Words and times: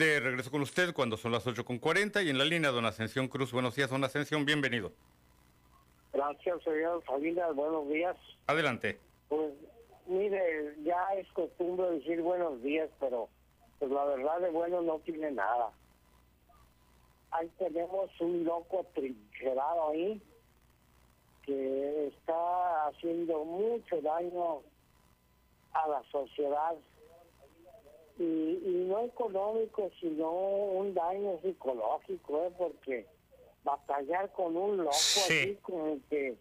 De 0.00 0.18
regreso 0.18 0.50
con 0.50 0.62
usted 0.62 0.94
cuando 0.94 1.18
son 1.18 1.30
las 1.30 1.46
8.40 1.46 2.24
y 2.24 2.30
en 2.30 2.38
la 2.38 2.46
línea 2.46 2.70
don 2.70 2.86
Ascensión 2.86 3.28
Cruz. 3.28 3.52
Buenos 3.52 3.76
días, 3.76 3.90
don 3.90 4.02
Ascensión, 4.02 4.46
bienvenido. 4.46 4.92
Gracias, 6.14 6.62
señor 6.62 7.04
Salinas, 7.04 7.54
buenos 7.54 7.86
días. 7.86 8.16
Adelante. 8.46 8.98
Pues, 9.28 9.52
mire, 10.06 10.74
ya 10.84 11.06
es 11.18 11.30
costumbre 11.32 11.90
decir 11.90 12.22
buenos 12.22 12.62
días, 12.62 12.88
pero 12.98 13.28
pues 13.78 13.90
la 13.90 14.06
verdad 14.06 14.40
de 14.40 14.48
bueno 14.48 14.80
no 14.80 15.00
tiene 15.00 15.32
nada. 15.32 15.70
Ahí 17.32 17.50
tenemos 17.58 18.10
un 18.20 18.42
loco 18.44 18.86
trincherado 18.94 19.90
ahí 19.90 20.22
que 21.44 22.06
está 22.06 22.86
haciendo 22.86 23.44
mucho 23.44 24.00
daño 24.00 24.62
a 25.74 25.88
la 25.88 26.02
sociedad 26.10 26.74
y, 28.20 28.22
y 28.22 28.84
no 28.86 29.00
económico, 29.00 29.90
sino 29.98 30.30
un 30.30 30.92
daño 30.94 31.40
psicológico, 31.42 32.44
¿eh? 32.44 32.52
porque 32.58 33.06
batallar 33.64 34.30
con 34.32 34.56
un 34.56 34.76
loco 34.78 34.92
Sí. 34.92 35.38
así 35.40 35.58
como 35.62 35.98
que... 36.10 36.36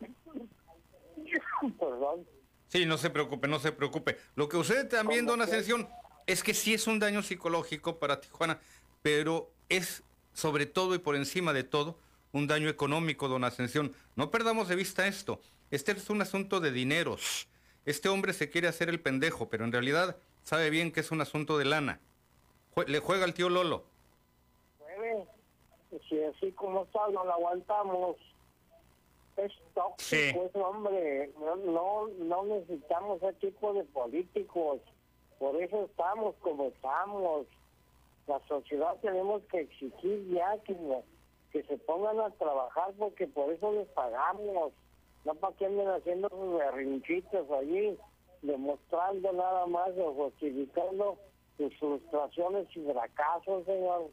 Perdón. 1.78 2.26
Sí, 2.68 2.84
no 2.86 2.98
se 2.98 3.08
preocupe, 3.08 3.48
no 3.48 3.58
se 3.58 3.72
preocupe. 3.72 4.18
Lo 4.34 4.48
que 4.48 4.58
usted 4.58 4.88
también, 4.88 5.24
¿Cómo 5.24 5.32
don? 5.38 5.42
Ascensión, 5.42 5.88
es 6.26 6.42
que 6.42 6.52
sí 6.52 6.74
es 6.74 6.86
un 6.86 6.98
daño 6.98 7.22
psicológico 7.22 7.98
para 7.98 8.20
Tijuana, 8.20 8.60
pero 9.02 9.50
es 9.68 10.02
sobre 10.34 10.66
todo 10.66 10.94
y 10.94 10.98
por 10.98 11.16
encima 11.16 11.52
de 11.52 11.64
todo 11.64 11.98
un 12.32 12.46
daño 12.46 12.68
económico, 12.68 13.28
don 13.28 13.44
Ascensión. 13.44 13.94
No 14.16 14.30
perdamos 14.30 14.68
de 14.68 14.76
vista 14.76 15.06
esto. 15.06 15.40
Este 15.70 15.92
es 15.92 16.10
un 16.10 16.20
asunto 16.20 16.60
de 16.60 16.72
dineros. 16.72 17.48
Este 17.86 18.08
hombre 18.08 18.32
se 18.32 18.50
quiere 18.50 18.68
hacer 18.68 18.88
el 18.88 19.00
pendejo, 19.00 19.48
pero 19.48 19.64
en 19.64 19.72
realidad 19.72 20.16
sabe 20.44 20.70
bien 20.70 20.92
que 20.92 21.00
es 21.00 21.10
un 21.10 21.20
asunto 21.20 21.58
de 21.58 21.64
lana. 21.64 22.00
Jue- 22.74 22.86
Le 22.86 23.00
juega 23.00 23.24
al 23.24 23.34
tío 23.34 23.48
Lolo. 23.48 23.82
Puede. 24.78 25.26
Si 26.08 26.22
así 26.22 26.52
como 26.52 26.84
está, 26.84 27.00
no 27.12 27.24
lo 27.24 27.32
aguantamos. 27.32 28.16
Es 29.36 29.52
tóxico, 29.74 29.96
Sí. 29.98 30.16
ese 30.38 30.58
hombre. 30.60 31.32
No, 31.40 31.56
no, 31.56 32.08
no 32.18 32.44
necesitamos 32.44 33.20
ese 33.22 33.32
tipo 33.34 33.72
de 33.72 33.82
políticos. 33.84 34.80
Por 35.38 35.60
eso 35.60 35.84
estamos 35.84 36.34
como 36.40 36.66
estamos. 36.68 37.46
La 38.26 38.40
sociedad 38.46 38.96
tenemos 39.02 39.42
que 39.50 39.60
exigir 39.62 40.28
ya 40.32 40.56
que, 40.64 40.76
que 41.52 41.62
se 41.64 41.76
pongan 41.78 42.20
a 42.20 42.30
trabajar 42.30 42.92
porque 42.98 43.26
por 43.26 43.52
eso 43.52 43.72
les 43.72 43.88
pagamos. 43.88 44.72
No 45.24 45.34
para 45.34 45.54
que 45.56 45.66
anden 45.66 45.88
haciendo 45.88 46.28
sus 46.28 46.58
berrinchitos 46.58 47.50
allí, 47.50 47.98
demostrando 48.44 49.32
nada 49.32 49.66
más 49.66 49.90
o 49.98 50.12
justificando 50.14 51.16
sus 51.56 51.74
frustraciones 51.78 52.66
y 52.76 52.80
fracasos, 52.84 53.64
señor. 53.64 54.10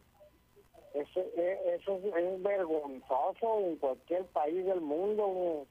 Eso, 0.94 1.22
eh, 1.38 1.78
eso 1.80 1.98
es, 1.98 2.16
es 2.16 2.44
vergonzoso 2.44 3.60
en 3.60 3.76
cualquier 3.78 4.26
país 4.28 4.66
del 4.66 4.82
mundo. 4.82 5.66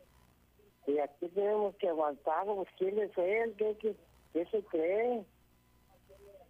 Y 0.86 0.98
aquí 0.98 1.28
tenemos 1.28 1.74
que 1.76 1.88
aguantar. 1.88 2.44
Pues, 2.46 2.68
¿Quién 2.78 2.98
es 2.98 3.16
él? 3.18 3.54
¿Qué, 3.56 3.76
qué, 3.80 3.96
qué 4.32 4.46
se 4.46 4.62
cree? 4.64 5.24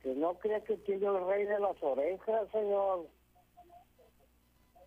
Que 0.02 0.14
no 0.14 0.34
crea 0.38 0.60
que 0.62 0.76
tiene 0.78 1.06
el 1.06 1.26
rey 1.26 1.44
de 1.44 1.58
las 1.60 1.80
orejas, 1.82 2.48
señor. 2.52 3.06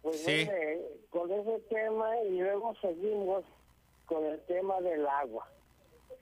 Pues 0.02 0.18
Sí. 0.24 0.32
mire, 0.32 0.82
con 1.10 1.32
ese 1.32 1.60
tema 1.70 2.20
y 2.24 2.40
luego 2.40 2.74
seguimos 2.82 3.44
con 4.06 4.26
el 4.26 4.40
tema 4.46 4.82
del 4.82 5.08
agua 5.08 5.48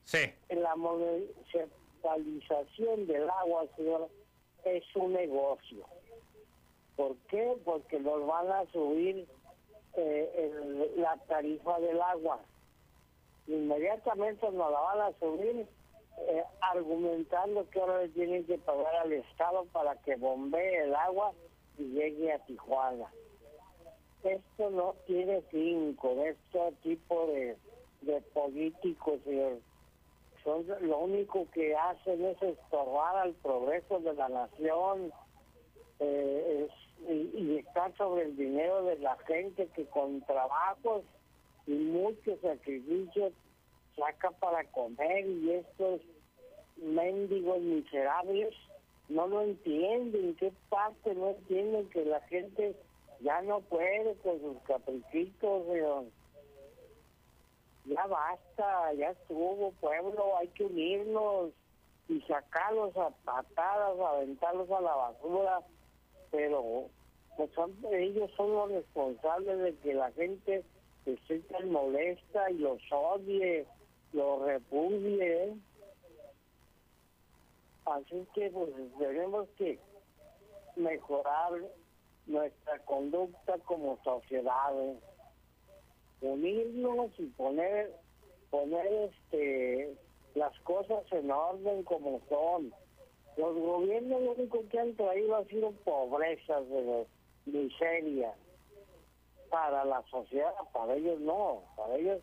Sí. 0.06 0.18
la 0.50 0.76
municipalización 0.76 3.08
del 3.08 3.30
agua, 3.30 3.66
señor, 3.76 4.10
es 4.66 4.84
un 4.96 5.14
negocio. 5.14 5.86
¿Por 6.96 7.16
qué? 7.30 7.56
Porque 7.64 8.00
nos 8.00 8.26
van 8.28 8.52
a 8.52 8.66
subir 8.72 9.28
eh, 9.96 10.32
el- 10.36 11.02
la 11.02 11.18
tarifa 11.28 11.80
del 11.80 12.00
agua. 12.02 12.40
Inmediatamente 13.48 14.46
nos 14.52 14.72
la 14.72 14.80
van 14.80 15.02
a 15.02 15.12
subir 15.20 15.68
eh, 16.28 16.44
argumentando 16.62 17.68
que 17.70 17.80
ahora 17.80 18.02
le 18.04 18.10
tienen 18.10 18.46
que 18.46 18.58
pagar 18.60 18.94
al 18.96 19.12
Estado 19.14 19.66
para 19.72 19.96
que 20.02 20.16
bombee 20.18 20.84
el 20.84 20.94
agua 20.96 21.34
y 21.78 21.84
llegue 21.86 22.32
a 22.32 22.40
Tijuana. 22.46 23.12
Esto 24.24 24.70
no 24.70 24.94
tiene 25.08 25.42
fin 25.44 25.96
con 25.96 26.20
este 26.20 26.72
tipo 26.84 27.26
de, 27.28 27.58
de 28.02 28.22
políticos, 28.34 29.20
señor 29.24 29.60
son 30.44 30.66
lo 30.82 31.00
único 31.00 31.48
que 31.52 31.76
hacen 31.76 32.24
es 32.26 32.42
estorbar 32.42 33.18
al 33.18 33.34
progreso 33.36 34.00
de 34.00 34.14
la 34.14 34.30
nación 34.30 35.12
eh, 36.00 36.68
y, 37.10 37.58
estar 37.58 37.96
sobre 37.98 38.24
el 38.26 38.38
dinero 38.38 38.84
de 38.86 38.98
la 39.00 39.18
gente 39.28 39.68
que 39.76 39.86
con 39.86 40.22
trabajos 40.22 41.04
y 41.68 41.72
muchos 41.72 42.40
sacrificios 42.42 43.34
saca 43.96 44.32
para 44.32 44.64
comer 44.72 45.26
y 45.26 45.52
estos 45.52 46.02
mendigos 46.78 47.60
miserables 47.62 48.54
no 49.10 49.28
lo 49.28 49.42
entienden, 49.42 50.36
qué 50.36 50.52
parte 50.70 51.14
no 51.14 51.30
entienden 51.32 51.90
que 51.90 52.06
la 52.06 52.22
gente 52.22 52.76
ya 53.20 53.42
no 53.42 53.60
puede 53.62 54.16
con 54.24 54.40
sus 54.40 54.58
caprichitos, 54.64 55.66
señor 55.68 56.06
ya 57.86 58.06
basta, 58.08 58.94
ya 58.94 59.12
estuvo, 59.12 59.72
pueblo, 59.80 60.38
hay 60.38 60.48
que 60.50 60.66
unirnos 60.66 61.52
y 62.08 62.22
sacarlos 62.22 62.96
a 62.98 63.10
patadas, 63.24 64.00
aventarlos 64.00 64.70
a 64.70 64.82
la 64.82 64.96
basura, 64.96 65.60
pero 66.30 66.86
pues 67.38 67.50
ellos 67.92 68.30
son 68.36 68.54
los 68.54 68.72
responsables 68.72 69.60
de 69.60 69.76
que 69.78 69.94
la 69.94 70.12
gente 70.12 70.64
esté 71.06 71.40
tan 71.40 71.72
molesta 71.72 72.52
y 72.52 72.58
los 72.60 72.82
odie, 72.92 73.66
los 74.14 74.42
repudie. 74.44 75.46
¿eh? 75.46 75.54
Así 77.86 78.28
que 78.34 78.50
pues 78.52 78.70
tenemos 79.00 79.48
que 79.58 79.80
mejorar 80.76 81.54
nuestra 82.28 82.80
conducta 82.80 83.58
como 83.66 83.98
sociedad. 84.04 84.74
Unirnos 86.22 87.12
y 87.18 87.26
poner 87.28 87.92
poner 88.50 88.86
este 89.10 89.96
las 90.36 90.58
cosas 90.62 91.04
en 91.12 91.32
orden 91.32 91.84
como 91.84 92.22
son. 92.30 92.74
Los 93.38 93.56
gobiernos 93.56 94.22
lo 94.22 94.32
único 94.34 94.64
que 94.70 94.80
han 94.80 94.94
traído 94.96 95.36
ha 95.36 95.46
sido 95.46 95.72
pobreza 95.84 96.62
de 96.62 97.06
miseria. 97.46 98.34
Para 99.50 99.84
la 99.86 100.02
sociedad 100.10 100.54
para 100.74 100.96
ellos 100.96 101.20
no 101.20 101.64
para 101.76 101.96
ellos 101.96 102.22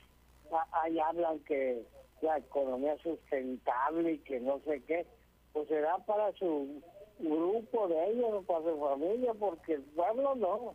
a- 0.51 0.83
ahí 0.83 0.99
hablan 0.99 1.39
que 1.41 1.83
la 2.23 2.39
economía 2.39 2.95
es 2.95 3.03
sustentable 3.03 4.13
y 4.13 4.19
que 4.19 4.41
no 4.41 4.61
sé 4.61 4.83
qué. 4.85 5.07
Pues 5.53 5.69
será 5.69 5.99
para 5.99 6.33
su 6.33 6.83
grupo 7.19 7.89
de 7.89 8.11
ellos 8.11 8.31
o 8.33 8.43
para 8.43 8.65
su 8.65 8.79
familia 8.79 9.35
porque 9.35 9.75
el 9.75 9.83
pueblo 9.83 10.35
no. 10.37 10.75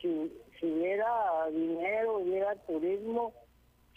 Si, 0.00 0.32
si 0.62 0.70
hubiera 0.72 1.46
dinero, 1.50 2.18
hubiera 2.18 2.54
turismo, 2.66 3.34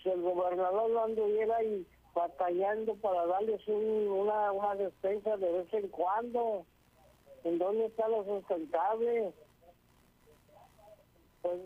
si 0.01 0.09
el 0.09 0.21
gobernador 0.21 0.89
no 0.89 1.03
anduviera 1.03 1.57
ahí 1.57 1.87
batallando 2.13 2.95
para 2.95 3.25
darles 3.27 3.65
un- 3.67 4.07
una, 4.09 4.51
una 4.51 4.73
despensa 4.75 5.37
de 5.37 5.51
vez 5.51 5.73
en 5.73 5.87
cuando, 5.89 6.65
¿en 7.43 7.59
dónde 7.59 7.85
está 7.85 8.07
lo 8.07 8.23
sustentable? 8.25 9.31
Pues, 11.43 11.59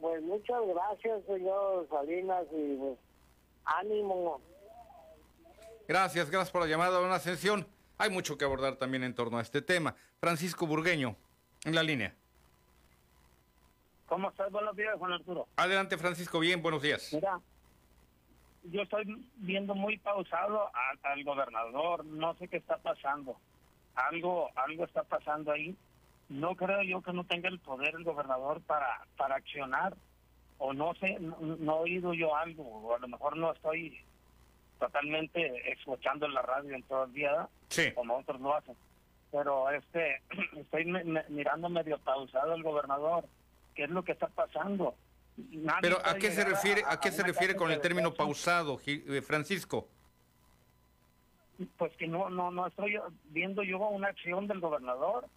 pues 0.00 0.22
muchas 0.22 0.60
gracias, 0.66 1.24
señor 1.26 1.88
Salinas, 1.88 2.44
y 2.52 2.76
pues, 2.76 2.98
ánimo. 3.64 4.40
Gracias, 5.88 6.30
gracias 6.30 6.50
por 6.50 6.60
la 6.62 6.66
llamada, 6.68 6.98
don 7.00 7.10
Ascensión. 7.12 7.66
Hay 7.98 8.10
mucho 8.10 8.36
que 8.36 8.44
abordar 8.44 8.76
también 8.76 9.04
en 9.04 9.14
torno 9.14 9.38
a 9.38 9.42
este 9.42 9.62
tema. 9.62 9.94
Francisco 10.20 10.66
Burgueño, 10.66 11.16
en 11.64 11.74
la 11.74 11.82
línea. 11.82 12.14
¿Cómo 14.06 14.30
estás? 14.30 14.50
Buenos 14.52 14.76
días, 14.76 14.94
Juan 14.98 15.12
Arturo. 15.12 15.48
Adelante, 15.56 15.98
Francisco, 15.98 16.38
bien, 16.38 16.62
buenos 16.62 16.82
días. 16.82 17.12
Mira, 17.12 17.40
yo 18.64 18.82
estoy 18.82 19.04
viendo 19.36 19.74
muy 19.74 19.98
pausado 19.98 20.68
a- 20.68 21.10
al 21.12 21.24
gobernador, 21.24 22.04
no 22.04 22.34
sé 22.36 22.48
qué 22.48 22.58
está 22.58 22.76
pasando. 22.78 23.36
Algo, 23.94 24.50
algo 24.56 24.84
está 24.84 25.02
pasando 25.04 25.52
ahí. 25.52 25.76
No 26.28 26.54
creo 26.56 26.82
yo 26.82 27.02
que 27.02 27.12
no 27.12 27.24
tenga 27.24 27.48
el 27.48 27.58
poder 27.60 27.94
el 27.94 28.04
gobernador 28.04 28.60
para, 28.62 29.00
para 29.16 29.36
accionar, 29.36 29.96
o 30.58 30.72
no 30.72 30.94
sé, 30.94 31.18
no, 31.20 31.36
no 31.40 31.76
he 31.76 31.80
oído 31.80 32.14
yo 32.14 32.34
algo, 32.34 32.62
o 32.64 32.94
a 32.94 32.98
lo 32.98 33.08
mejor 33.08 33.36
no 33.36 33.52
estoy 33.52 33.98
totalmente 34.78 35.72
escuchando 35.72 36.26
en 36.26 36.34
la 36.34 36.42
radio 36.42 36.74
en 36.74 36.82
todo 36.84 37.04
el 37.04 37.12
día, 37.12 37.48
como 37.94 38.18
otros 38.18 38.40
lo 38.40 38.54
hacen. 38.54 38.76
Pero 39.32 39.70
este, 39.70 40.22
estoy 40.56 40.84
me- 40.84 41.04
me- 41.04 41.24
mirando 41.28 41.68
medio 41.68 41.98
pausado 41.98 42.52
al 42.52 42.62
gobernador. 42.62 43.24
¿Qué 43.76 43.84
es 43.84 43.90
lo 43.90 44.02
que 44.02 44.12
está 44.12 44.26
pasando? 44.28 44.96
Nadie 45.36 45.82
Pero 45.82 45.98
¿a 46.04 46.14
qué 46.16 46.32
se 46.32 46.44
refiere, 46.44 46.82
a 46.88 46.98
qué 46.98 47.12
se 47.12 47.22
refiere 47.22 47.54
con 47.54 47.70
el 47.70 47.80
término 47.80 48.12
pausado, 48.12 48.80
eh, 48.86 49.22
Francisco? 49.22 49.88
pues 51.78 51.92
que 51.96 52.06
no, 52.06 52.28
no, 52.30 52.50
no 52.50 52.66
estoy 52.66 52.98
viendo 53.30 53.62
yo 53.62 53.78
una 53.78 54.08
acción 54.08 54.46
del 54.46 54.60
gobernador. 54.60 55.28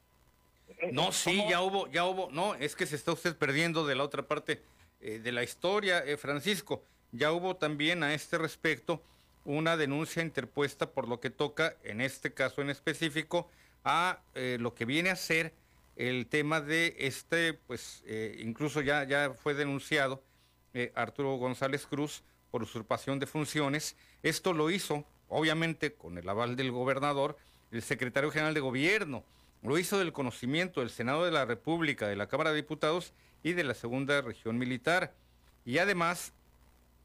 Eh, 0.79 0.89
no, 0.91 1.11
sí, 1.11 1.43
ya 1.49 1.61
hubo, 1.61 1.87
ya 1.87 2.05
hubo, 2.05 2.29
no, 2.31 2.55
es 2.55 2.75
que 2.75 2.85
se 2.85 2.95
está 2.95 3.13
usted 3.13 3.35
perdiendo 3.37 3.85
de 3.85 3.95
la 3.95 4.03
otra 4.03 4.23
parte 4.23 4.61
eh, 5.01 5.19
de 5.19 5.31
la 5.31 5.43
historia, 5.43 5.99
eh, 5.99 6.17
Francisco. 6.17 6.83
Ya 7.11 7.31
hubo 7.31 7.55
también 7.55 8.03
a 8.03 8.13
este 8.13 8.37
respecto 8.37 9.01
una 9.45 9.77
denuncia 9.77 10.21
interpuesta 10.21 10.91
por 10.91 11.07
lo 11.07 11.19
que 11.19 11.29
toca, 11.29 11.75
en 11.83 12.01
este 12.01 12.33
caso 12.33 12.61
en 12.61 12.69
específico, 12.69 13.49
a 13.83 14.19
lo 14.35 14.75
que 14.75 14.85
viene 14.85 15.09
a 15.09 15.15
ser 15.15 15.53
el 15.99 16.27
tema 16.27 16.61
de 16.61 16.95
este, 16.97 17.53
pues 17.53 18.03
incluso 18.39 18.81
ya, 18.81 19.03
ya 19.03 19.33
fue 19.33 19.53
denunciado 19.53 20.23
Arturo 20.95 21.35
González 21.35 21.85
Cruz 21.85 22.23
por 22.51 22.63
usurpación 22.63 23.19
de 23.19 23.27
funciones. 23.27 23.97
Esto 24.23 24.53
lo 24.53 24.71
hizo, 24.71 25.05
obviamente, 25.27 25.93
con 25.93 26.17
el 26.17 26.27
aval 26.27 26.55
del 26.55 26.71
gobernador, 26.71 27.37
el 27.71 27.81
secretario 27.81 28.31
general 28.31 28.53
de 28.53 28.61
gobierno 28.61 29.23
lo 29.61 29.77
hizo 29.77 29.99
del 29.99 30.13
conocimiento 30.13 30.79
del 30.79 30.89
Senado 30.89 31.25
de 31.25 31.31
la 31.31 31.43
República, 31.43 32.07
de 32.07 32.15
la 32.15 32.27
Cámara 32.27 32.51
de 32.51 32.55
Diputados 32.55 33.13
y 33.43 33.51
de 33.51 33.65
la 33.65 33.73
Segunda 33.73 34.21
Región 34.21 34.57
Militar. 34.57 35.13
Y 35.65 35.79
además 35.79 36.31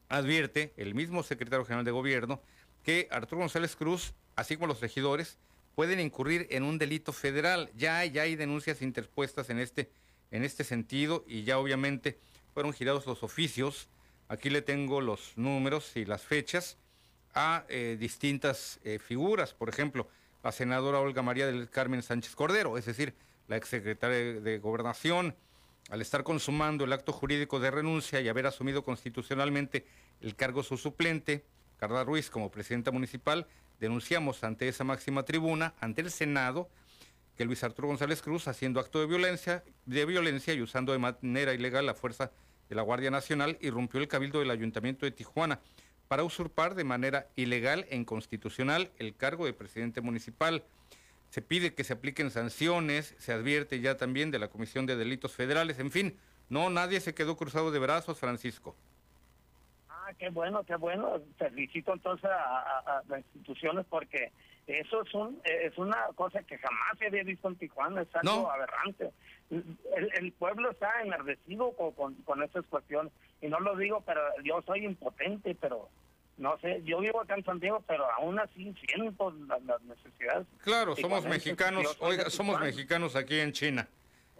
advierte 0.07 0.73
el 0.77 0.95
mismo 0.95 1.21
secretario 1.21 1.65
general 1.65 1.83
de 1.83 1.91
Gobierno 1.91 2.41
que 2.83 3.09
Arturo 3.11 3.41
González 3.41 3.75
Cruz, 3.75 4.13
así 4.37 4.55
como 4.55 4.67
los 4.67 4.79
regidores, 4.79 5.37
pueden 5.75 5.99
incurrir 5.99 6.47
en 6.49 6.63
un 6.63 6.77
delito 6.77 7.13
federal. 7.13 7.69
Ya 7.75 8.03
ya 8.05 8.23
hay 8.23 8.35
denuncias 8.35 8.81
interpuestas 8.81 9.49
en 9.49 9.59
este, 9.59 9.91
en 10.31 10.43
este 10.43 10.63
sentido 10.63 11.23
y 11.27 11.43
ya 11.43 11.59
obviamente 11.59 12.17
fueron 12.53 12.73
girados 12.73 13.05
los 13.05 13.21
oficios. 13.23 13.89
Aquí 14.27 14.49
le 14.49 14.61
tengo 14.61 15.01
los 15.01 15.33
números 15.37 15.95
y 15.95 16.05
las 16.05 16.23
fechas 16.23 16.77
a 17.33 17.65
eh, 17.67 17.97
distintas 17.99 18.79
eh, 18.83 18.97
figuras. 18.97 19.53
Por 19.53 19.69
ejemplo, 19.69 20.07
la 20.43 20.51
senadora 20.51 20.99
Olga 20.99 21.21
María 21.21 21.45
del 21.45 21.69
Carmen 21.69 22.01
Sánchez 22.01 22.35
Cordero, 22.35 22.77
es 22.77 22.85
decir, 22.85 23.13
la 23.47 23.57
exsecretaria 23.57 24.39
de 24.39 24.57
Gobernación, 24.59 25.35
al 25.89 26.01
estar 26.01 26.23
consumando 26.23 26.85
el 26.85 26.93
acto 26.93 27.11
jurídico 27.11 27.59
de 27.59 27.69
renuncia 27.69 28.21
y 28.21 28.27
haber 28.27 28.47
asumido 28.47 28.83
constitucionalmente 28.83 29.85
el 30.21 30.35
cargo 30.35 30.63
su 30.63 30.77
suplente, 30.77 31.43
Carla 31.77 32.03
Ruiz, 32.03 32.29
como 32.29 32.51
presidenta 32.51 32.91
municipal, 32.91 33.47
denunciamos 33.79 34.43
ante 34.43 34.67
esa 34.67 34.83
máxima 34.83 35.23
tribuna, 35.23 35.73
ante 35.79 36.01
el 36.01 36.11
Senado, 36.11 36.69
que 37.35 37.45
Luis 37.45 37.63
Arturo 37.63 37.89
González 37.89 38.21
Cruz, 38.21 38.47
haciendo 38.47 38.79
acto 38.79 38.99
de 38.99 39.07
violencia, 39.07 39.63
de 39.85 40.05
violencia 40.05 40.53
y 40.53 40.61
usando 40.61 40.93
de 40.93 40.99
manera 40.99 41.53
ilegal 41.53 41.85
la 41.85 41.93
fuerza 41.93 42.31
de 42.69 42.75
la 42.75 42.81
Guardia 42.81 43.11
Nacional, 43.11 43.57
irrumpió 43.61 43.99
el 43.99 44.07
cabildo 44.07 44.39
del 44.39 44.51
Ayuntamiento 44.51 45.05
de 45.05 45.11
Tijuana 45.11 45.59
para 46.07 46.23
usurpar 46.23 46.75
de 46.75 46.83
manera 46.83 47.27
ilegal 47.35 47.85
e 47.89 47.95
inconstitucional 47.95 48.91
el 48.97 49.15
cargo 49.15 49.45
de 49.45 49.53
presidente 49.53 50.01
municipal. 50.01 50.63
Se 51.29 51.41
pide 51.41 51.73
que 51.73 51.83
se 51.83 51.93
apliquen 51.93 52.31
sanciones, 52.31 53.15
se 53.17 53.33
advierte 53.33 53.81
ya 53.81 53.97
también 53.97 54.31
de 54.31 54.39
la 54.39 54.47
Comisión 54.47 54.85
de 54.85 54.95
Delitos 54.95 55.33
Federales, 55.33 55.79
en 55.79 55.91
fin, 55.91 56.17
no, 56.47 56.69
nadie 56.69 57.01
se 57.01 57.15
quedó 57.15 57.35
cruzado 57.35 57.71
de 57.71 57.79
brazos, 57.79 58.19
Francisco. 58.19 58.75
Ah, 60.05 60.13
qué 60.17 60.29
bueno, 60.29 60.63
qué 60.63 60.75
bueno. 60.75 61.21
Felicito 61.37 61.93
entonces 61.93 62.29
a, 62.29 63.01
las 63.07 63.19
instituciones 63.19 63.85
porque 63.89 64.31
eso 64.67 65.01
es 65.01 65.13
un 65.13 65.41
es 65.43 65.77
una 65.77 66.07
cosa 66.15 66.43
que 66.43 66.57
jamás 66.57 66.97
se 66.99 67.07
había 67.07 67.23
visto 67.23 67.47
en 67.47 67.55
Tijuana, 67.55 68.01
es 68.03 68.15
algo 68.15 68.51
aberrante. 68.51 69.11
El, 69.49 70.31
pueblo 70.33 70.71
está 70.71 71.01
enardecido 71.03 71.71
con, 71.73 71.91
con, 71.93 72.13
con 72.23 72.43
estas 72.43 72.65
cuestiones 72.65 73.11
y 73.41 73.47
no 73.47 73.59
lo 73.59 73.75
digo, 73.75 74.01
pero 74.05 74.21
yo 74.43 74.61
soy 74.63 74.85
impotente, 74.85 75.55
pero 75.55 75.89
no 76.37 76.57
sé, 76.59 76.81
yo 76.83 76.99
vivo 76.99 77.21
acá 77.21 77.35
en 77.35 77.45
Santiago, 77.45 77.83
pero 77.87 78.05
aún 78.11 78.39
así 78.39 78.73
siento 78.85 79.33
las, 79.47 79.81
necesidades. 79.83 80.45
Claro, 80.63 80.95
somos 80.95 81.25
mexicanos, 81.25 81.95
oiga, 81.99 82.29
somos 82.29 82.59
mexicanos 82.59 83.15
aquí 83.15 83.39
en 83.39 83.53
China. 83.53 83.87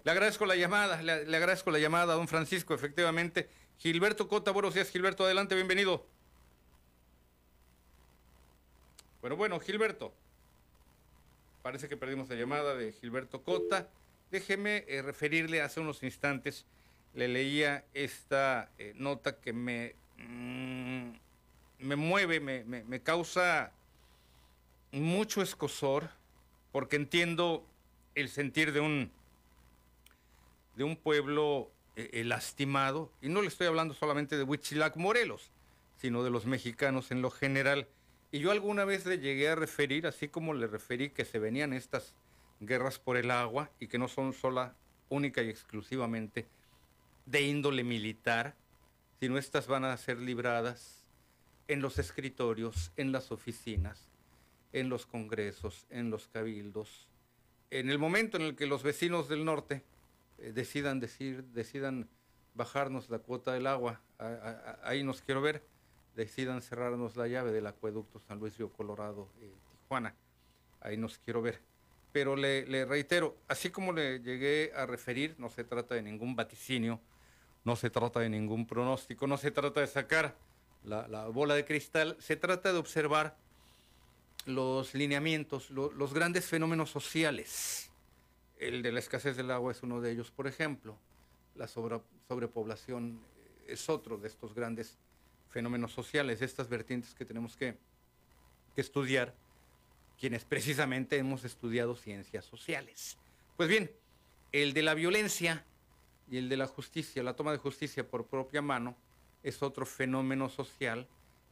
Le 0.03 0.11
agradezco 0.11 0.45
la 0.45 0.55
llamada, 0.55 1.01
le, 1.01 1.35
agradezco 1.35 1.71
la 1.71 1.79
llamada 1.79 2.13
a 2.13 2.15
don 2.17 2.27
Francisco, 2.27 2.73
efectivamente. 2.73 3.49
Gilberto 3.77 4.27
Cota, 4.27 4.51
buenos 4.51 4.73
días, 4.73 4.89
Gilberto, 4.89 5.25
adelante, 5.25 5.55
bienvenido. 5.55 6.05
Bueno, 9.21 9.35
bueno, 9.35 9.59
Gilberto. 9.59 10.13
Parece 11.61 11.87
que 11.87 11.97
perdimos 11.97 12.29
la 12.29 12.35
llamada 12.35 12.75
de 12.75 12.91
Gilberto 12.93 13.43
Cota. 13.43 13.89
Déjeme 14.31 14.85
eh, 14.87 15.01
referirle 15.01 15.61
hace 15.61 15.79
unos 15.79 16.03
instantes 16.03 16.65
le 17.15 17.29
leía 17.29 17.85
esta 17.93 18.69
eh, 18.77 18.93
nota 18.95 19.39
que 19.39 19.53
me, 19.53 19.95
mm, 20.17 21.11
me 21.79 21.95
mueve, 21.95 22.39
me, 22.39 23.01
causa 23.01 23.71
mucho 24.91 25.41
escosor, 25.41 26.09
porque 26.71 26.97
entiendo 26.97 27.65
el 28.15 28.29
sentir 28.29 28.73
de 28.73 28.81
un, 28.81 29.11
de 30.75 30.83
un 30.83 30.97
pueblo 30.97 31.71
eh, 31.95 32.23
lastimado, 32.23 33.11
y 33.21 33.29
no 33.29 33.41
le 33.41 33.47
estoy 33.47 33.67
hablando 33.67 33.93
solamente 33.93 34.37
de 34.37 34.43
Huitzilac 34.43 34.97
Morelos, 34.97 35.51
sino 35.97 36.23
de 36.23 36.29
los 36.29 36.45
mexicanos 36.45 37.11
en 37.11 37.21
lo 37.21 37.31
general. 37.31 37.87
Y 38.31 38.39
yo 38.39 38.51
alguna 38.51 38.85
vez 38.85 39.05
le 39.05 39.19
llegué 39.19 39.49
a 39.49 39.55
referir, 39.55 40.07
así 40.07 40.27
como 40.27 40.53
le 40.53 40.67
referí 40.67 41.09
que 41.09 41.25
se 41.25 41.39
venían 41.39 41.73
estas 41.73 42.13
guerras 42.59 42.99
por 42.99 43.17
el 43.17 43.31
agua 43.31 43.71
y 43.79 43.87
que 43.87 43.97
no 43.97 44.07
son 44.07 44.33
sola, 44.33 44.75
única 45.09 45.41
y 45.43 45.49
exclusivamente 45.49 46.47
de 47.25 47.41
índole 47.41 47.83
militar, 47.83 48.55
sino 49.19 49.37
estas 49.37 49.67
van 49.67 49.85
a 49.85 49.97
ser 49.97 50.19
libradas 50.19 51.05
en 51.67 51.81
los 51.81 51.97
escritorios, 51.97 52.91
en 52.97 53.11
las 53.11 53.31
oficinas, 53.31 54.09
en 54.73 54.89
los 54.89 55.05
congresos, 55.05 55.85
en 55.89 56.09
los 56.09 56.27
cabildos, 56.27 57.07
en 57.71 57.89
el 57.89 57.97
momento 57.97 58.37
en 58.37 58.43
el 58.43 58.55
que 58.55 58.67
los 58.67 58.83
vecinos 58.83 59.27
del 59.29 59.45
norte 59.45 59.83
eh, 60.45 60.51
decidan 60.53 60.99
decir, 60.99 61.43
decidan 61.45 62.07
bajarnos 62.53 63.09
la 63.09 63.19
cuota 63.19 63.53
del 63.53 63.67
agua, 63.67 63.99
ahí 64.83 65.03
nos 65.03 65.21
quiero 65.21 65.41
ver, 65.41 65.63
decidan 66.15 66.61
cerrarnos 66.61 67.17
la 67.17 67.27
llave 67.27 67.51
del 67.51 67.67
acueducto 67.67 68.19
San 68.19 68.39
Luis 68.39 68.57
Río 68.57 68.69
Colorado, 68.69 69.27
eh, 69.41 69.51
Tijuana, 69.71 70.15
ahí 70.81 70.97
nos 70.97 71.17
quiero 71.17 71.41
ver. 71.41 71.59
Pero 72.11 72.35
le, 72.35 72.65
le 72.67 72.85
reitero, 72.85 73.35
así 73.47 73.71
como 73.71 73.91
le 73.91 74.19
llegué 74.19 74.71
a 74.75 74.85
referir, 74.85 75.35
no 75.37 75.49
se 75.49 75.63
trata 75.63 75.95
de 75.95 76.03
ningún 76.03 76.35
vaticinio, 76.35 77.01
no 77.65 77.75
se 77.75 77.89
trata 77.89 78.19
de 78.19 78.29
ningún 78.29 78.67
pronóstico, 78.67 79.27
no 79.27 79.37
se 79.37 79.51
trata 79.51 79.81
de 79.81 79.87
sacar 79.87 80.35
la, 80.83 81.27
bola 81.27 81.55
de 81.55 81.65
cristal, 81.65 82.15
se 82.19 82.35
trata 82.35 82.71
de 82.71 82.77
observar 82.77 83.35
los 84.45 84.93
lineamientos, 84.93 85.71
los 85.71 86.13
grandes 86.13 86.45
fenómenos 86.45 86.91
sociales. 86.91 87.91
El 88.57 88.81
de 88.81 88.91
la 88.91 88.99
escasez 88.99 89.35
del 89.35 89.51
agua 89.51 89.71
es 89.71 89.83
uno 89.83 90.01
de 90.01 90.11
ellos, 90.11 90.31
por 90.31 90.47
ejemplo. 90.47 90.97
La 91.55 91.67
sobrepoblación 91.67 93.19
es 93.67 93.89
otro 93.89 94.17
de 94.17 94.27
estos 94.27 94.53
grandes 94.53 94.97
fenómenos 95.49 95.93
sociales, 95.93 96.41
estas 96.41 96.69
vertientes 96.69 97.13
que 97.13 97.25
tenemos 97.25 97.55
que, 97.55 97.77
que 98.73 98.81
estudiar, 98.81 99.33
quienes 100.19 100.45
precisamente 100.45 101.17
hemos 101.17 101.43
estudiado 101.43 101.95
ciencias 101.95 102.45
sociales. 102.45 103.17
Pues 103.57 103.69
bien, 103.69 103.91
el 104.51 104.73
de 104.73 104.83
la 104.83 104.93
violencia 104.93 105.65
y 106.29 106.37
el 106.37 106.49
de 106.49 106.57
la 106.57 106.67
justicia, 106.67 107.23
la 107.23 107.35
toma 107.35 107.51
de 107.51 107.57
justicia 107.57 108.07
por 108.09 108.27
propia 108.27 108.61
mano, 108.61 108.95
es 109.43 109.61
otro 109.61 109.85
fenómeno 109.85 110.49
social 110.49 111.07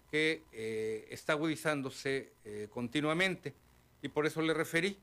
que 0.10 0.44
eh, 0.52 1.08
está 1.10 1.34
agudizándose 1.34 2.34
eh, 2.44 2.68
continuamente. 2.72 3.54
Y 4.02 4.10
por 4.10 4.26
eso 4.26 4.42
le 4.42 4.54
referí. 4.54 5.00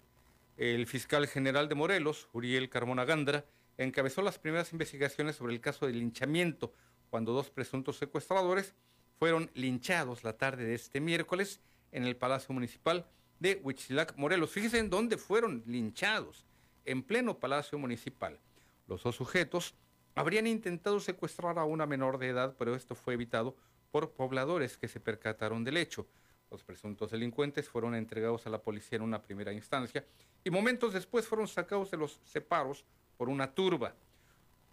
El 0.60 0.86
fiscal 0.86 1.26
general 1.26 1.70
de 1.70 1.74
Morelos, 1.74 2.28
Uriel 2.34 2.68
Carmona 2.68 3.06
Gandra, 3.06 3.46
encabezó 3.78 4.20
las 4.20 4.38
primeras 4.38 4.72
investigaciones 4.72 5.36
sobre 5.36 5.54
el 5.54 5.62
caso 5.62 5.86
de 5.86 5.94
linchamiento, 5.94 6.74
cuando 7.08 7.32
dos 7.32 7.48
presuntos 7.48 7.96
secuestradores 7.96 8.74
fueron 9.18 9.50
linchados 9.54 10.22
la 10.22 10.36
tarde 10.36 10.64
de 10.64 10.74
este 10.74 11.00
miércoles 11.00 11.62
en 11.92 12.04
el 12.04 12.14
Palacio 12.14 12.52
Municipal 12.52 13.06
de 13.38 13.58
Huitzilac, 13.64 14.14
Morelos. 14.18 14.50
Fíjense 14.50 14.76
en 14.76 14.90
dónde 14.90 15.16
fueron 15.16 15.62
linchados, 15.64 16.44
en 16.84 17.04
pleno 17.04 17.38
Palacio 17.38 17.78
Municipal. 17.78 18.38
Los 18.86 19.02
dos 19.02 19.16
sujetos 19.16 19.76
habrían 20.14 20.46
intentado 20.46 21.00
secuestrar 21.00 21.58
a 21.58 21.64
una 21.64 21.86
menor 21.86 22.18
de 22.18 22.28
edad, 22.28 22.54
pero 22.58 22.74
esto 22.74 22.94
fue 22.94 23.14
evitado 23.14 23.56
por 23.90 24.12
pobladores 24.12 24.76
que 24.76 24.88
se 24.88 25.00
percataron 25.00 25.64
del 25.64 25.78
hecho. 25.78 26.06
Los 26.50 26.64
presuntos 26.64 27.12
delincuentes 27.12 27.68
fueron 27.68 27.94
entregados 27.94 28.46
a 28.46 28.50
la 28.50 28.60
policía 28.60 28.96
en 28.96 29.02
una 29.02 29.22
primera 29.22 29.52
instancia 29.52 30.04
y 30.42 30.50
momentos 30.50 30.92
después 30.92 31.26
fueron 31.26 31.46
sacados 31.46 31.90
de 31.90 31.96
los 31.96 32.20
separos 32.24 32.84
por 33.16 33.28
una 33.28 33.54
turba. 33.54 33.94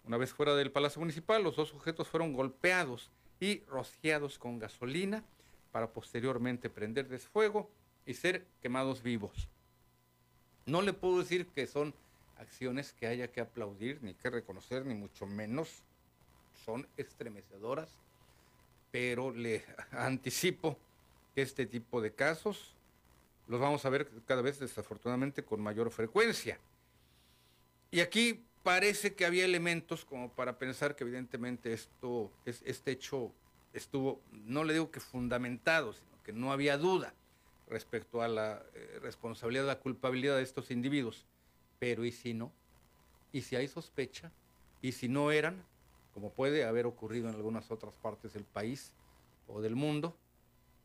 Una 0.04 0.16
vez 0.16 0.32
fuera 0.32 0.54
del 0.54 0.72
Palacio 0.72 1.00
Municipal, 1.00 1.42
los 1.42 1.56
dos 1.56 1.68
sujetos 1.68 2.08
fueron 2.08 2.32
golpeados 2.32 3.10
y 3.40 3.60
rociados 3.66 4.38
con 4.38 4.58
gasolina 4.58 5.22
para 5.70 5.92
posteriormente 5.92 6.70
prenderles 6.70 7.26
fuego 7.26 7.70
y 8.06 8.14
ser 8.14 8.46
quemados 8.60 9.02
vivos. 9.02 9.48
No 10.66 10.82
le 10.82 10.92
puedo 10.92 11.18
decir 11.18 11.46
que 11.46 11.66
son 11.66 11.94
acciones 12.38 12.92
que 12.92 13.06
haya 13.06 13.30
que 13.30 13.40
aplaudir, 13.40 14.02
ni 14.02 14.14
que 14.14 14.30
reconocer, 14.30 14.84
ni 14.84 14.94
mucho 14.94 15.26
menos. 15.26 15.82
Son 16.64 16.88
estremecedoras, 16.96 17.90
pero 18.90 19.30
le 19.30 19.64
anticipo 19.92 20.76
este 21.42 21.66
tipo 21.66 22.00
de 22.00 22.14
casos 22.14 22.74
los 23.46 23.60
vamos 23.60 23.84
a 23.84 23.90
ver 23.90 24.10
cada 24.26 24.42
vez 24.42 24.58
desafortunadamente 24.58 25.44
con 25.44 25.60
mayor 25.60 25.90
frecuencia. 25.90 26.58
Y 27.90 28.00
aquí 28.00 28.44
parece 28.62 29.14
que 29.14 29.24
había 29.24 29.44
elementos 29.44 30.04
como 30.04 30.30
para 30.30 30.58
pensar 30.58 30.94
que 30.94 31.04
evidentemente 31.04 31.72
esto, 31.72 32.30
este 32.44 32.90
hecho 32.90 33.32
estuvo, 33.72 34.20
no 34.30 34.64
le 34.64 34.74
digo 34.74 34.90
que 34.90 35.00
fundamentado, 35.00 35.94
sino 35.94 36.22
que 36.22 36.32
no 36.32 36.52
había 36.52 36.76
duda 36.76 37.14
respecto 37.68 38.22
a 38.22 38.28
la 38.28 38.62
eh, 38.74 38.98
responsabilidad, 39.00 39.66
la 39.66 39.80
culpabilidad 39.80 40.36
de 40.36 40.42
estos 40.42 40.70
individuos. 40.70 41.24
Pero 41.78 42.04
¿y 42.04 42.12
si 42.12 42.34
no? 42.34 42.52
¿Y 43.32 43.42
si 43.42 43.56
hay 43.56 43.68
sospecha? 43.68 44.30
¿Y 44.82 44.92
si 44.92 45.08
no 45.08 45.30
eran, 45.30 45.64
como 46.12 46.32
puede 46.32 46.64
haber 46.64 46.86
ocurrido 46.86 47.28
en 47.28 47.34
algunas 47.34 47.70
otras 47.70 47.94
partes 47.96 48.34
del 48.34 48.44
país 48.44 48.92
o 49.46 49.60
del 49.60 49.76
mundo? 49.76 50.16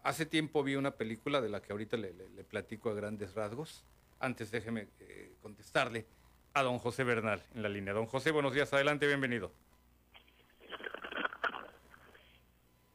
Hace 0.04 0.26
tiempo 0.26 0.64
vi 0.64 0.76
una 0.76 0.92
película 0.92 1.40
de 1.40 1.48
la 1.48 1.62
que 1.62 1.72
ahorita 1.72 1.96
le, 1.96 2.12
platico 2.44 2.90
a 2.90 2.94
grandes 2.94 3.34
rasgos. 3.36 3.86
Antes 4.20 4.52
déjeme 4.52 4.90
eh, 5.00 5.34
contestarle 5.42 6.06
a 6.54 6.62
don 6.62 6.78
José 6.78 7.06
Bernal 7.06 7.42
en 7.56 7.62
la 7.62 7.70
línea. 7.70 7.94
Don 7.94 8.06
José, 8.06 8.32
buenos 8.32 8.54
días, 8.54 8.74
adelante, 8.74 9.08
bienvenido. 9.08 9.54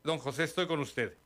Don 0.04 0.18
José, 0.18 0.44
estoy 0.44 0.66
con 0.66 0.80
usted. 0.80 1.16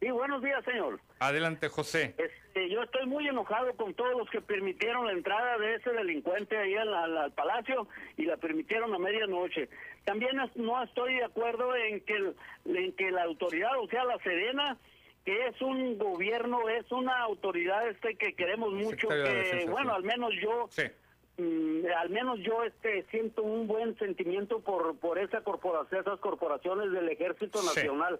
Sí, 0.00 0.10
buenos 0.10 0.42
días, 0.42 0.64
señor. 0.64 1.00
Adelante, 1.18 1.68
José. 1.68 2.14
Este, 2.16 2.70
yo 2.70 2.82
estoy 2.82 3.06
muy 3.06 3.28
enojado 3.28 3.74
con 3.76 3.92
todos 3.94 4.16
los 4.16 4.30
que 4.30 4.40
permitieron 4.40 5.06
la 5.06 5.12
entrada 5.12 5.58
de 5.58 5.74
ese 5.74 5.90
delincuente 5.90 6.56
ahí 6.56 6.74
al, 6.76 7.32
palacio 7.32 7.88
y 8.16 8.24
la 8.24 8.38
permitieron 8.38 8.94
a 8.94 8.98
medianoche. 8.98 9.68
También 10.04 10.36
no 10.54 10.82
estoy 10.82 11.14
de 11.14 11.24
acuerdo 11.24 11.76
en 11.76 12.00
que, 12.00 12.32
en 12.64 12.92
que 12.94 13.10
la 13.10 13.24
autoridad, 13.24 13.78
o 13.78 13.88
sea, 13.88 14.04
la 14.04 14.18
Serena, 14.18 14.78
que 15.26 15.48
es 15.48 15.60
un 15.60 15.98
gobierno, 15.98 16.68
es 16.68 16.90
una 16.92 17.18
autoridad 17.18 17.88
este 17.88 18.14
que 18.14 18.34
queremos 18.34 18.72
mucho, 18.72 19.08
que, 19.08 19.66
bueno, 19.68 19.92
al 19.92 20.04
menos 20.04 20.32
yo... 20.40 20.70
Mm, 21.38 21.84
al 21.98 22.08
menos 22.08 22.38
yo 22.38 22.64
este 22.64 23.04
siento 23.10 23.42
un 23.42 23.66
buen 23.66 23.94
sentimiento 23.98 24.60
por 24.60 24.96
por 24.96 25.18
esa 25.18 25.42
corporación 25.42 26.00
esas 26.00 26.18
corporaciones 26.18 26.90
del 26.92 27.10
Ejército 27.10 27.62
Nacional. 27.62 28.18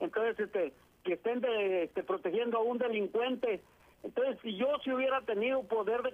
Entonces 0.00 0.38
este 0.38 0.74
que 1.02 1.14
estén 1.14 1.40
de, 1.40 1.84
este, 1.84 2.02
protegiendo 2.02 2.58
a 2.58 2.62
un 2.62 2.76
delincuente. 2.76 3.62
Entonces, 4.02 4.38
si 4.42 4.56
yo 4.56 4.66
si 4.82 4.92
hubiera 4.92 5.20
tenido 5.22 5.62
poder 5.62 6.02
de, 6.02 6.10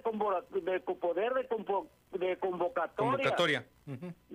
de 0.61 0.79
poder 0.79 1.33
de, 1.33 2.19
de 2.19 2.37
convocatoria, 2.37 3.65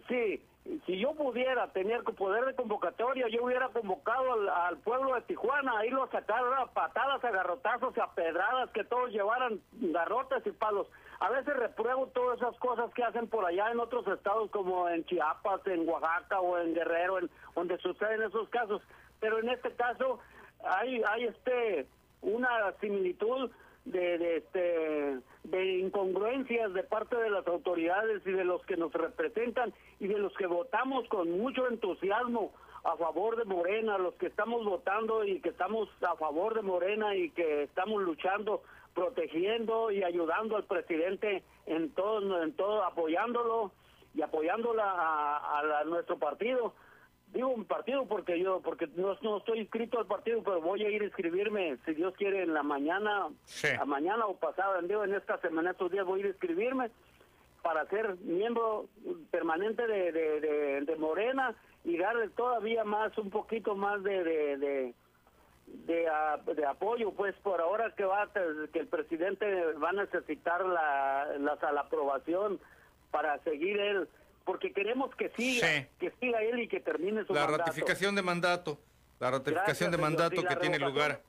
sí, 0.09 0.43
si 0.87 0.99
yo 0.99 1.15
pudiera 1.15 1.69
tener 1.73 2.03
poder 2.03 2.47
de 2.47 2.55
convocatoria, 2.55 3.29
yo 3.29 3.45
hubiera 3.45 3.69
convocado 3.69 4.51
al, 4.51 4.79
pueblo 4.79 5.15
de 5.15 5.21
Tijuana 5.23 5.79
a 5.79 5.87
irlo 5.87 6.05
a 6.05 6.11
sacar 6.11 6.43
a 6.59 6.67
patadas, 6.67 7.23
a 7.23 7.31
garrotazos, 7.31 7.97
a 7.99 8.13
pedradas, 8.15 8.71
que 8.71 8.83
todos 8.83 9.11
llevaran 9.11 9.61
garrotes 9.73 10.45
y 10.47 10.51
palos. 10.51 10.89
A 11.21 11.31
veces 11.31 11.55
repruebo 11.57 12.09
todas 12.09 12.39
esas 12.39 12.57
cosas 12.57 12.93
que 12.95 13.05
hacen 13.05 13.29
por 13.29 13.45
allá 13.45 13.71
en 13.71 13.79
otros 13.79 14.07
estados 14.09 14.51
como 14.51 14.89
en 14.89 15.05
Chiapas, 15.05 15.61
en 15.67 15.89
Oaxaca 15.89 16.41
o 16.41 16.59
en 16.59 16.75
Guerrero, 16.75 17.19
en 17.19 17.31
donde 17.55 17.79
suceden 17.79 18.23
esos 18.23 18.49
casos. 18.49 18.83
Pero 19.21 19.39
en 19.39 19.51
este 19.51 19.71
caso, 19.73 20.19
hay, 20.65 21.03
hay 21.07 21.25
este 21.25 21.87
una 22.25 22.73
similitud 22.81 23.51
de, 23.85 24.19
de, 24.19 24.37
este, 24.39 25.19
de 25.45 25.79
incongruencias 25.79 26.73
de 26.73 26.83
parte 26.85 27.17
de 27.17 27.31
las 27.31 27.47
autoridades 27.47 28.23
y 28.27 28.33
de 28.33 28.45
los 28.45 28.65
que 28.67 28.77
nos 28.77 28.93
representan 28.93 29.73
y 30.01 30.07
de 30.07 30.19
los 30.19 30.33
que 30.35 30.47
votamos 30.47 31.07
con 31.09 31.31
mucho 31.39 31.69
entusiasmo 31.69 32.53
a 32.83 32.97
favor 32.97 33.37
de 33.37 33.45
Morena, 33.45 33.99
los 33.99 34.15
que 34.15 34.27
estamos 34.27 34.65
votando 34.65 35.25
y 35.25 35.41
que 35.41 35.51
estamos 35.51 35.89
a 36.03 36.17
favor 36.17 36.55
de 36.55 36.63
Morena 36.63 37.15
y 37.15 37.31
que 37.31 37.63
estamos 37.63 38.03
luchando, 38.03 38.63
protegiendo 38.95 39.91
y 39.91 40.03
ayudando 40.03 40.57
al 40.57 40.65
presidente 40.65 41.43
en 41.67 41.91
todo, 41.91 42.43
en 42.43 42.53
todo 42.53 42.85
apoyándolo 42.85 43.73
y 44.15 44.23
apoyándola 44.23 44.85
a, 44.85 45.81
a 45.81 45.85
nuestro 45.85 46.19
partido 46.19 46.75
digo 47.35 47.49
un 47.49 47.65
partido 47.65 48.07
porque 48.07 48.39
yo 48.39 48.61
porque 48.61 48.89
no, 48.95 49.19
no, 49.21 49.39
estoy 49.39 49.59
inscrito 49.59 49.99
al 49.99 50.07
partido 50.07 50.43
pero 50.43 50.61
voy 50.61 50.85
a 50.85 50.89
ir 50.89 51.03
a 51.03 51.07
inscribirme 51.07 51.77
si 51.85 51.95
Dios 51.95 52.15
quiere 52.17 52.45
en 52.45 52.55
la 52.55 52.63
mañana 52.63 53.29
a 53.79 53.85
mañana 53.85 54.27
o 54.27 54.37
pasado 54.37 54.79
en 54.79 55.15
esta 55.15 55.39
semana 55.41 55.73
estos 55.73 55.91
días 55.91 56.07
voy 56.07 56.19
a 56.19 56.21
ir 56.21 56.27
a 56.27 56.31
inscribirme 56.31 56.91
para 57.63 57.87
ser 57.87 58.17
miembro 58.21 58.87
permanente 59.31 59.87
de, 59.87 60.13
de, 60.13 60.81
de, 60.83 60.97
Morena 60.97 61.55
y 61.83 61.97
darle 61.97 62.29
todavía 62.29 62.85
más 62.85 63.17
un 63.19 63.31
poquito 63.31 63.75
más 63.75 64.03
de 64.05 64.23
de, 64.23 64.95
de, 65.67 66.67
apoyo 66.67 67.11
pues 67.13 67.35
por 67.43 67.61
ahora 67.61 67.93
que 67.97 68.05
va 68.05 68.31
que 68.73 68.79
el 68.79 68.87
presidente 68.87 69.73
va 69.83 69.91
a 69.91 69.95
necesitar 69.95 70.65
la, 70.65 71.27
la, 71.39 71.73
la 71.73 71.81
aprobación 71.81 72.61
para 73.11 73.39
seguir 73.41 73.81
él 73.81 74.09
porque 74.45 74.73
queremos 74.73 75.15
que 75.17 75.31
siga, 75.37 75.89
que 75.99 76.13
siga 76.21 76.43
él 76.43 76.61
y 76.61 76.69
que 76.69 76.81
termine 76.81 77.25
su 77.25 77.35
la 77.35 77.47
ratificación 77.47 78.15
de 78.15 78.23
mandato, 78.23 78.79
la 79.21 79.31
ratificación 79.31 79.91
de 79.91 79.99
mandato 79.99 80.45
que 80.45 80.57
tiene 80.57 80.79
lugar 80.79 81.23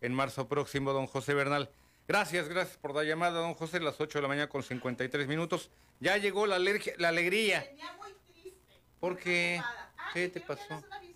en 0.00 0.14
marzo 0.14 0.48
próximo, 0.48 0.92
don 0.92 1.06
José 1.06 1.34
Bernal. 1.34 1.70
Gracias, 2.08 2.48
gracias 2.48 2.76
por 2.78 2.94
la 2.94 3.04
llamada, 3.04 3.40
don 3.40 3.54
José, 3.54 3.78
las 3.80 4.00
8 4.00 4.18
de 4.18 4.22
la 4.22 4.28
mañana 4.28 4.48
con 4.48 4.62
53 4.62 5.28
minutos. 5.28 5.70
Ya 6.00 6.16
llegó 6.16 6.46
la, 6.46 6.56
alergia, 6.56 6.94
la 6.98 7.08
alegría. 7.08 7.62
Tenía 7.62 7.92
muy 7.92 8.12
triste. 8.32 8.74
¿Por 8.98 9.16
qué? 9.16 9.60
Ah, 9.62 10.10
¿Qué 10.12 10.28
te 10.28 10.40
pasó? 10.40 10.74
Aquí. 10.90 11.12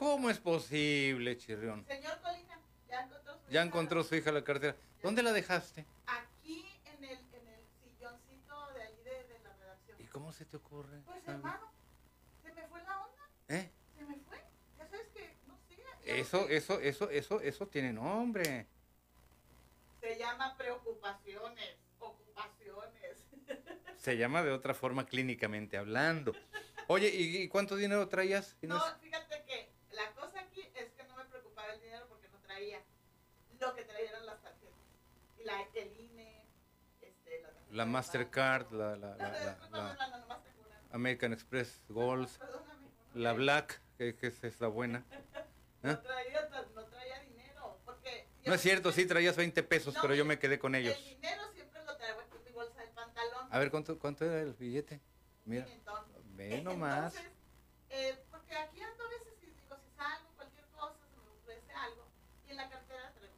¿Cómo 0.00 0.30
es 0.30 0.38
posible, 0.38 1.36
Chirrión? 1.36 1.84
Señor 1.86 2.18
Colina, 2.22 2.58
ya 2.88 3.02
encontró 3.02 3.34
su 3.34 3.38
hija. 3.38 3.50
Ya 3.50 3.62
encontró 3.62 4.02
su 4.02 4.14
hija 4.14 4.32
la 4.32 4.42
cartera. 4.42 4.74
¿Dónde 5.02 5.22
la 5.22 5.30
dejaste? 5.30 5.84
¿Cómo 10.20 10.34
se 10.34 10.44
te 10.44 10.58
ocurre? 10.58 11.00
Pues 11.06 11.26
hermano, 11.26 11.72
se 12.42 12.52
me 12.52 12.68
fue 12.68 12.82
la 12.82 13.06
onda. 13.06 13.30
¿Eh? 13.48 13.70
Se 13.96 14.04
me 14.04 14.16
fue. 14.16 14.36
Ya 14.76 14.86
sabes 14.86 15.06
que, 15.14 15.34
no 15.46 15.56
sé. 15.66 16.20
Eso, 16.20 16.46
eso, 16.50 16.78
eso, 16.78 17.08
eso, 17.08 17.40
eso 17.40 17.66
tiene 17.68 17.94
nombre. 17.94 18.66
Se 19.98 20.18
llama 20.18 20.58
preocupaciones, 20.58 21.74
ocupaciones. 21.98 23.24
Se 23.96 24.18
llama 24.18 24.42
de 24.42 24.50
otra 24.50 24.74
forma 24.74 25.06
clínicamente 25.06 25.78
hablando. 25.78 26.34
Oye, 26.88 27.08
¿y, 27.08 27.48
cuánto 27.48 27.76
dinero 27.76 28.06
traías? 28.06 28.58
No, 28.60 28.78
fíjate 29.00 29.42
que 29.44 29.70
la 29.92 30.12
cosa 30.12 30.40
aquí 30.40 30.70
es 30.74 30.90
que 30.92 31.04
no 31.04 31.16
me 31.16 31.24
preocupaba 31.24 31.72
el 31.72 31.80
dinero 31.80 32.04
porque 32.10 32.28
no 32.28 32.38
traía. 32.40 32.82
Lo 33.58 33.74
que 33.74 33.84
traía 33.84 34.10
eran 34.10 34.26
las 34.26 34.42
tarjetas. 34.42 34.80
Y 35.38 35.44
la, 35.44 35.62
el 35.72 35.94
la 37.70 37.86
Mastercard, 37.86 38.70
la, 38.72 38.96
la, 38.96 39.96
American 40.92 41.32
Express 41.32 41.80
Gold, 41.88 42.28
la 43.14 43.32
Black, 43.32 43.80
que, 43.96 44.16
es, 44.20 44.60
la 44.60 44.68
buena. 44.68 45.04
No, 45.82 45.98
traía, 45.98 46.46
no 46.50 46.90
no 48.46 48.54
es 48.54 48.60
cierto, 48.60 48.92
sí 48.92 49.06
traías 49.06 49.36
20 49.36 49.62
pesos, 49.62 49.94
pero 50.00 50.14
yo 50.14 50.24
me 50.24 50.38
quedé 50.38 50.58
con 50.58 50.74
ellos. 50.74 50.96
El 50.96 51.04
dinero 51.04 51.42
siempre 51.54 51.82
lo 51.84 51.96
traigo 51.96 52.20
en 52.20 52.44
mi 52.44 52.50
bolsa 52.52 52.80
del 52.80 52.90
pantalón. 52.90 53.48
A 53.50 53.58
ver, 53.58 53.70
¿cuánto, 53.70 53.98
cuánto 53.98 54.24
era 54.24 54.40
el 54.40 54.54
billete? 54.54 55.00
Mira, 55.44 55.66
ve 56.36 56.60
nomás. 56.62 57.14
Eh, 57.90 58.18
porque 58.30 58.54
aquí 58.56 58.80
ando 58.80 59.04
a 59.04 59.08
veces 59.08 59.34
y 59.42 59.46
digo, 59.46 59.76
si 59.76 59.96
salgo, 59.96 60.28
cualquier 60.36 60.66
cosa, 60.66 60.98
se 61.10 61.16
me 61.16 61.30
ofrece 61.30 61.72
algo. 61.72 62.06
Y 62.46 62.50
en 62.50 62.56
la 62.56 62.70
cartera 62.70 63.12
traigo 63.14 63.34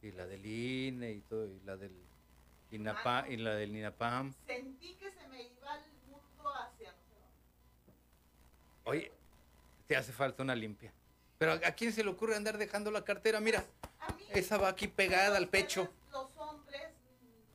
mis, 0.00 0.10
Y 0.10 0.12
la 0.12 0.26
del 0.26 0.46
INE 0.46 1.12
y 1.12 1.20
todo, 1.22 1.46
y 1.46 1.60
la 1.60 1.76
del 1.76 2.06
Inapa, 2.70 3.26
y 3.28 3.36
la 3.36 3.54
del 3.54 3.76
INAPAM. 3.76 4.34
Sentí 4.46 4.94
que 4.96 5.10
se 5.10 5.28
me 5.28 5.42
iba 5.42 5.76
el 5.76 5.92
mundo 6.08 6.54
hacia 6.54 6.90
no 6.90 6.96
Oye, 8.84 9.12
te 9.86 9.96
hace 9.96 10.12
falta 10.12 10.42
una 10.42 10.54
limpia. 10.54 10.92
Pero 11.38 11.52
¿a 11.52 11.72
quién 11.72 11.92
se 11.92 12.02
le 12.02 12.10
ocurre 12.10 12.34
andar 12.34 12.56
dejando 12.56 12.90
la 12.90 13.04
cartera? 13.04 13.40
Mira, 13.40 13.64
esa 14.30 14.56
va 14.56 14.68
aquí 14.68 14.88
pegada 14.88 15.36
al 15.36 15.48
pecho. 15.48 15.92
Los 16.10 16.28
hombres 16.36 16.90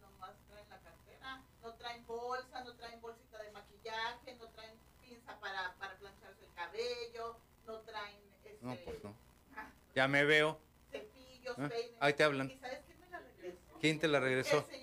nomás 0.01 0.35
traen 0.47 0.69
la 0.69 0.77
cartera, 0.79 1.41
no 1.63 1.73
traen 1.73 2.05
bolsa, 2.05 2.63
no 2.63 2.75
traen 2.75 3.01
bolsita 3.01 3.41
de 3.41 3.51
maquillaje, 3.51 4.35
no 4.35 4.47
traen 4.49 4.77
pinza 5.01 5.39
para, 5.39 5.73
para 5.79 5.95
plancharse 5.95 6.45
el 6.45 6.53
cabello, 6.53 7.37
no 7.65 7.79
traen... 7.79 8.19
Este, 8.43 8.57
no, 8.61 8.75
pues 8.85 9.03
no. 9.03 9.15
Ah, 9.55 9.69
ya 9.95 10.07
me 10.07 10.25
veo. 10.25 10.59
Cepillos, 10.91 11.57
¿Eh? 11.57 11.69
peines. 11.69 11.97
Ahí 11.99 12.13
te 12.13 12.23
hablan. 12.23 12.51
¿Y 12.51 12.57
sabes 12.57 12.79
quién 12.85 12.99
me 12.99 13.09
la 13.09 13.19
regresó? 13.19 13.79
¿Quién 13.79 13.99
te 13.99 14.07
la 14.07 14.19
regresó? 14.19 14.57
El 14.57 14.80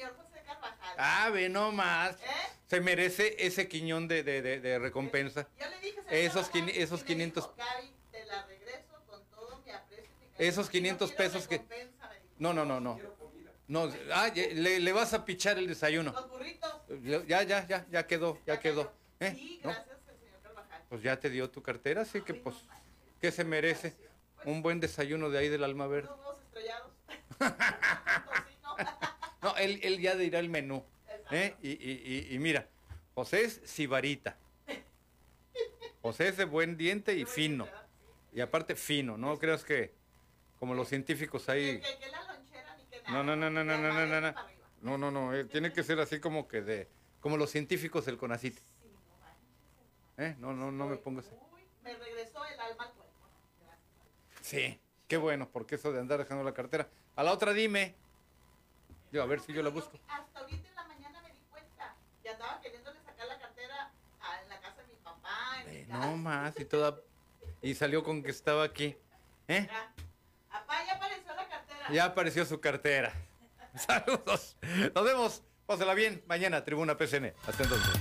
Ah, 0.99 1.31
ve 1.31 1.49
nomás. 1.49 2.17
¿Eh? 2.17 2.27
Se 2.67 2.81
merece 2.81 3.37
ese 3.39 3.69
quiñón 3.69 4.09
de, 4.09 4.23
de, 4.23 4.43
de, 4.43 4.79
recompensa. 4.79 5.49
Yo 5.59 5.67
le 5.71 5.79
dije, 5.79 6.01
esos, 6.11 6.51
esos 6.75 7.05
500. 7.05 7.51
te 8.11 8.25
la 8.27 8.45
regreso 8.47 9.03
con 9.07 9.25
todo 9.31 9.63
mi 9.65 9.71
aprecio. 9.71 10.11
esos 10.37 10.69
500 10.69 11.13
pesos 11.13 11.47
que. 11.47 11.63
No, 12.39 12.53
no, 12.53 12.65
no, 12.65 12.81
no. 12.81 12.99
No, 13.69 13.93
ah, 14.13 14.31
le, 14.35 14.81
le, 14.81 14.93
vas 14.93 15.15
a 15.15 15.25
pichar 15.25 15.59
el 15.59 15.69
desayuno. 15.69 16.13
Los 16.13 16.29
burritos. 16.29 16.73
Ya, 17.27 17.43
ya, 17.43 17.67
ya, 17.67 17.87
ya 17.91 18.07
quedó, 18.07 18.39
ya, 18.47 18.59
quedó. 18.59 18.93
¿Eh? 19.21 19.33
Sí, 19.35 19.61
gracias, 19.63 19.99
señor 20.07 20.41
Carvajal. 20.43 20.83
Pues 20.89 21.03
ya 21.03 21.21
te 21.21 21.31
dio 21.31 21.51
tu 21.51 21.63
cartera, 21.63 22.03
así 22.03 22.23
que 22.23 22.35
pues. 22.35 22.57
¿Qué 23.21 23.31
se 23.31 23.45
merece? 23.45 23.95
Un 24.45 24.63
buen 24.63 24.81
desayuno 24.81 25.31
de 25.31 25.39
ahí 25.39 25.49
del 25.49 25.65
alma 25.65 25.87
verde. 25.87 26.09
Unos 26.13 26.41
estrellados. 26.41 26.93
Él, 29.61 29.81
él 29.83 30.01
ya 30.01 30.17
dirá 30.17 30.39
el 30.39 30.49
menú. 30.49 30.85
¿eh? 31.31 31.55
Y, 31.63 31.71
y- 31.71 32.03
y- 32.31 32.35
y 32.35 32.39
mira, 32.39 32.67
José 33.15 33.45
es 33.45 33.61
sibarita. 33.65 34.37
José 36.03 36.29
es 36.29 36.37
de 36.37 36.45
buen 36.45 36.77
diente 36.77 37.15
y 37.15 37.25
fino. 37.25 37.67
Y 38.33 38.41
aparte 38.41 38.77
fino, 38.77 39.17
no 39.17 39.39
creas 39.39 39.65
que 39.65 39.93
como 40.59 40.75
los 40.75 40.89
científicos 40.89 41.49
ahí... 41.49 41.81
No, 43.09 43.23
no, 43.23 43.35
no, 43.37 43.49
no, 43.51 43.65
no, 43.65 43.79
no, 43.79 43.93
no, 43.93 44.07
no, 44.07 44.21
no. 44.21 44.35
No, 44.81 44.97
no, 44.99 45.11
no, 45.11 45.35
eh, 45.35 45.45
tiene 45.45 45.73
que 45.73 45.83
ser 45.83 45.99
así 45.99 46.21
como 46.21 46.47
que 46.47 46.63
de... 46.63 46.89
Como 47.21 47.37
los 47.37 47.51
científicos 47.51 48.05
del 48.07 48.17
CONACIT. 48.17 48.59
¿eh? 50.19 50.37
No, 50.39 50.53
no, 50.53 50.71
no 50.71 50.87
me 50.87 50.97
pongas... 50.97 51.25
uy, 51.53 51.63
me 51.83 51.95
regresó 51.97 52.45
el 52.45 52.61
alma 52.61 52.85
al 52.85 52.93
cuerpo. 52.93 53.15
Sí, 54.41 54.79
qué 55.09 55.17
bueno, 55.17 55.49
porque 55.51 55.75
eso 55.77 55.93
de 55.93 56.01
andar 56.01 56.19
dejando 56.19 56.45
la 56.45 56.55
cartera. 56.55 56.89
A 57.17 57.23
la 57.25 57.33
otra 57.33 57.53
dime. 57.53 57.95
Yo, 59.13 59.23
a 59.23 59.27
ver 59.27 59.41
si 59.41 59.53
yo 59.53 59.63
la 59.63 59.71
busco. 59.71 59.99
Hasta 60.09 60.41
ahorita 60.41 60.69
en 60.69 60.75
la 60.75 60.85
mañana 60.85 61.21
me 61.23 61.33
di 61.33 61.41
cuenta 61.51 61.95
que 62.23 62.29
andaba 62.31 62.61
queriéndole 62.61 63.01
sacar 63.03 63.27
la 63.27 63.39
cartera 63.39 63.91
a 64.21 64.43
en 64.43 64.49
la 64.49 64.61
casa 64.61 64.83
de 64.83 64.89
mi 64.89 64.97
papá. 64.97 65.63
En 65.65 65.71
mi 65.71 65.77
Eh, 65.77 65.87
casa. 65.89 65.99
no 66.07 66.17
más, 66.17 66.59
y 66.61 66.65
toda... 66.65 66.97
Y 67.63 67.75
salió 67.75 68.05
con 68.05 68.23
que 68.23 68.31
estaba 68.31 68.65
aquí. 68.65 68.97
¿Eh? 69.49 69.67
Ya. 69.71 69.93
Apá, 70.51 70.85
ya 70.87 70.95
apareció 70.95 71.35
la 71.35 71.49
cartera. 71.49 71.87
Ya 71.91 72.05
apareció 72.05 72.45
su 72.45 72.61
cartera. 72.61 73.13
Saludos. 73.75 74.57
Nos 74.95 75.05
vemos. 75.05 75.43
Pásala 75.67 75.95
bien. 75.95 76.23
Mañana, 76.27 76.65
Tribuna 76.65 76.97
PCN. 76.97 77.35
Hasta 77.47 77.63
entonces. 77.63 77.93